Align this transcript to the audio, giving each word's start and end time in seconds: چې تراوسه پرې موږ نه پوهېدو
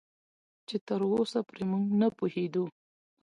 چې 0.67 0.75
تراوسه 0.87 1.39
پرې 1.49 1.63
موږ 1.71 1.83
نه 2.01 2.07
پوهېدو 2.17 2.63